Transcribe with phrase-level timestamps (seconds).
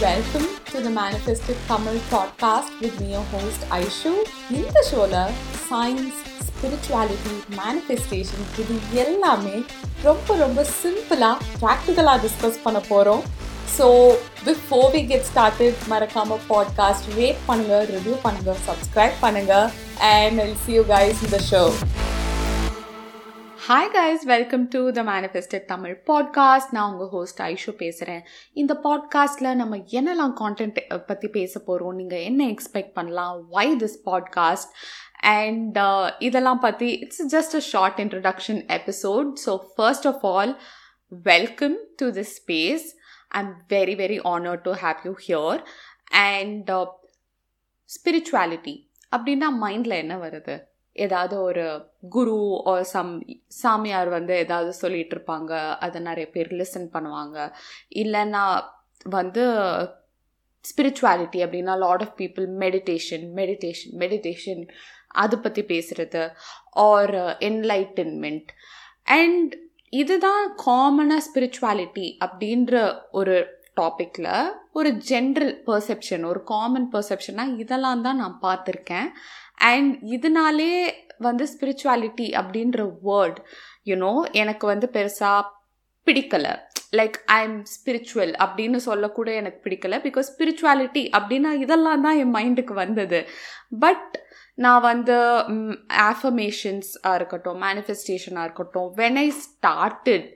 [0.00, 4.12] Welcome to the Manifested Tamil podcast with me, your host Aishu.
[4.52, 5.14] இந்த ஷோல
[5.62, 6.18] science
[6.48, 9.56] spirituality manifestation இது எல்லாமே
[10.04, 13.22] ரொம்ப ரொம்ப சிம்பிளாக ப்ராக்டிக்கலாக டிஸ்கஸ் பண்ண போகிறோம்
[13.76, 13.88] so
[14.46, 19.54] before we get started மறக்காம பாட்காஸ்ட் ரேட் பண்ணுங்க ரிவ்யூ பண்ணுங்க சப்ஸ்கிரைப் பண்ணுங்க
[20.14, 21.62] and I'll see you guys இந்த show
[23.67, 28.23] hi guys welcome to the manifested Tamil podcast நான் உங்கள் ஹோஸ்ட் ஐஷு பேசுகிறேன்
[28.53, 34.67] இந்த பாட்காஸ்ட்டில் நம்ம என்னெல்லாம் கான்டென்ட் பற்றி பேச போகிறோம் நீங்கள் என்ன எக்ஸ்பெக்ட் பண்ணலாம் வை திஸ் பாட்காஸ்ட்
[35.15, 35.77] அண்ட்
[36.19, 40.61] இதெல்லாம் பற்றி it's just a short introduction episode so first of all
[41.07, 42.87] welcome to this space
[43.27, 45.63] I am very very honour to have you here
[46.09, 46.71] and
[47.89, 50.69] spirituality அப்படின்னா மைண்டில் என்ன வருது?
[50.95, 51.65] ஏதாவது ஒரு
[52.09, 52.35] குரு
[52.71, 53.11] ஒரு சம்
[53.47, 57.37] சாமியார் வந்து ஏதாவது சொல்லிட்டு இருப்பாங்க அதை நிறைய பேர் லிசன் பண்ணுவாங்க.
[57.95, 58.43] இல்லைன்னா
[59.09, 59.43] வந்து
[60.65, 64.63] ஸ்பிரிச்சுவாலிட்டி அப்படின்னா lot of people meditation meditation meditation
[65.07, 66.21] அதை பற்றி பேசுகிறது
[66.87, 67.15] ஆர்
[67.49, 68.51] என்லைட்டன்மெண்ட்
[69.17, 69.53] அண்ட்
[69.89, 72.75] இதுதான் காமனாக ஸ்பிரிச்சுவாலிட்டி அப்படின்ற
[73.11, 73.35] ஒரு
[73.81, 74.29] டாப்பிக்கில்
[74.73, 79.09] ஒரு ஜென்ரல் பர்செப்ஷன் ஒரு காமன் பர்செப்ஷனாக இதெல்லாம் தான் நான் பார்த்துருக்கேன்.
[79.69, 80.73] அண்ட் இதனாலே
[81.27, 83.39] வந்து ஸ்பிரிச்சுவாலிட்டி அப்படின்ற வேர்ட்
[83.89, 85.41] யூனோ எனக்கு வந்து பெருசாக
[86.07, 86.53] பிடிக்கலை.
[86.99, 89.97] லைக் ஐ எம் ஸ்பிரிச்சுவல் அப்படின்னு சொல்லக்கூட எனக்கு பிடிக்கல.
[90.07, 93.19] பிகாஸ் ஸ்பிரிச்சுவாலிட்டி அப்படின்னா இதெல்லாம் தான் என் மைண்டுக்கு வந்தது.
[93.83, 94.11] பட்
[94.57, 95.17] நான் வந்து
[96.09, 100.27] ஆஃபர்மேஷன்ஸாக இருக்கட்டும் மேனிஃபெஸ்டேஷனாக இருக்கட்டும் when I started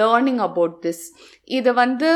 [0.00, 1.04] learning about this
[1.58, 2.10] இது வந்து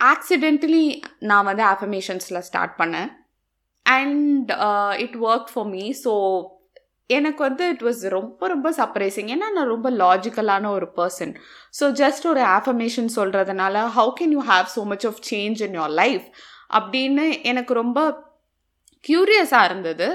[0.00, 0.84] ஆக்சிடென்டலி
[1.30, 3.10] நான் வந்து ஆஃபர்மேஷன்ஸில் ஸ்டார்ட் பண்ணேன்.
[3.85, 4.51] and
[4.99, 6.13] it work for me so
[7.09, 11.33] எனக்கு வந்து இட் வாஸ் ரொம்ப ரொம்ப சர்ப்ரைசிங் ஏன்னா நான் ரொம்ப லாஜிக்கலான ஒரு பர்சன்
[11.79, 15.95] ஸோ ஜஸ்ட் ஒரு ஆஃபர்மேஷன் சொல்கிறதுனால how can you have so much of change in your
[15.95, 16.27] life
[16.73, 17.99] அப்படின்னு எனக்கு ரொம்ப
[19.03, 20.07] க்யூரியஸாக இருந்தது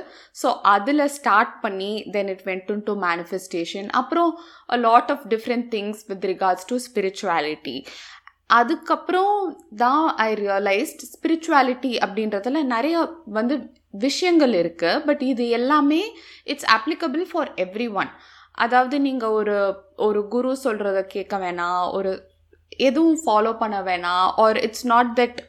[0.42, 4.30] ஸோ அதில் ஸ்டார்ட் பண்ணி then it went to manifestation அப்புறம்
[4.68, 7.76] a lot of different things with regards to spirituality
[8.51, 9.35] அதுக்கப்புறம்
[9.75, 12.95] தான் ஐ ரியலைஸ்ட் ஸ்பிரிச்சுவாலிட்டி அப்படின்றதுல நிறைய
[13.31, 13.55] வந்து
[13.99, 16.01] விஷயங்கள் இருக்குது பட் இது எல்லாமே
[16.45, 18.11] it's applicable for every one
[18.57, 19.57] அதாவது நீங்கள் ஒரு
[19.99, 22.11] ஒரு குரு சொல்கிறத கேட்க வேணாம் ஒரு
[22.79, 25.39] எதுவும் ஃபாலோ பண்ண வேணாம் or it's not that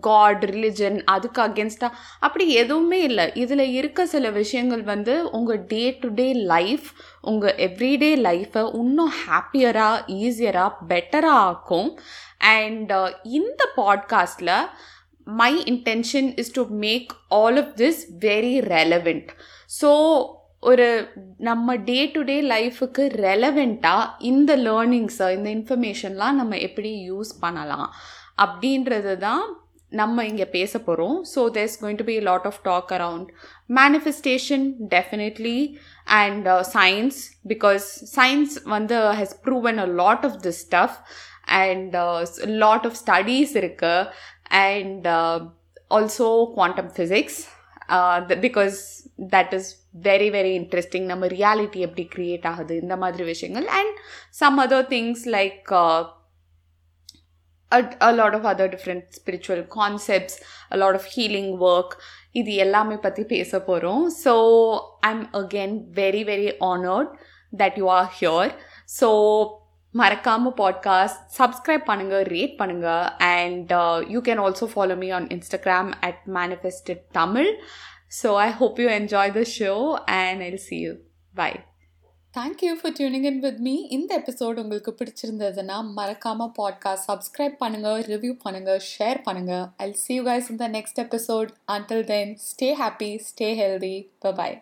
[0.00, 3.26] god religion அதுக்கு அகேன்ஸ்டாக அப்படி எதுவுமே இல்லை.
[3.42, 6.88] இதில் இருக்க சில விஷயங்கள் வந்து உங்கள் டே டு டே லைஃப்
[7.22, 11.90] உங்கள் எவ்ரிடே லைஃப்பை இன்னும் ஹாப்பியராக ஈஸியராக பெட்டராக ஆக்கும்.
[12.56, 13.08] அண்ட் uh,
[13.38, 14.54] இந்த பாட்காஸ்டில்
[15.26, 17.10] my intention is to make
[17.40, 19.30] all of this very relevant
[19.70, 19.90] so
[20.62, 20.86] ஒரு
[21.38, 27.88] நம்ம டே டு டே லைஃபுக்கு ரெலவெண்ட்டாக இந்த லேர்னிங்ஸை இந்த இன்ஃபர்மேஷன்லாம் நம்ம எப்படி யூஸ் பண்ணலாம்?
[28.38, 29.42] அப்படின்றது தான்
[29.91, 33.29] நம்ம இங்கே பேச போகிறோம் so there's going to be lot of talk around
[33.77, 35.59] manifestation definitely
[36.17, 37.85] and science because
[38.15, 40.97] science வந்து has proven a lot of this stuff
[41.61, 41.95] and
[42.63, 44.09] lot of studies இருக்குது
[44.63, 45.07] and
[45.91, 47.39] also quantum physics
[48.41, 48.77] because
[49.33, 49.69] that is
[50.07, 53.95] very very interesting நம்ம reality எப்படி create ஆகுது இந்த மாதிரி விஷயங்கள் and
[54.41, 55.71] some other things like
[57.71, 60.39] a, lot of other different spiritual concepts,
[60.71, 61.91] a lot of healing work.
[62.31, 64.33] இது எல்லாமே பற்றி பேச போகிறோம் so
[65.09, 67.11] I'm again very very honoured
[67.53, 68.51] that you are here
[68.99, 69.09] so
[69.95, 73.73] மறக்காமல் பாட்காஸ்ட் சப்ஸ்கிரைப் பண்ணுங்கள் ரேட் பண்ணுங்கள் and
[74.13, 77.49] you can also follow me on Instagram at manifested Tamil
[78.21, 79.73] so I hope you enjoy the show
[80.21, 80.93] and I see you
[81.33, 81.51] bye
[82.34, 88.32] thank you for tuning in with me இந்த episode உங்களுக்கு பிடிச்சிருந்ததுன்னா மறக்காமல் podcast subscribe பண்ணுங்கள் review
[88.44, 93.50] பண்ணுங்கள் share பண்ணுங்கள் I see you guys இந்த next episode until then stay happy stay
[93.60, 93.96] healthy
[94.36, 94.58] bye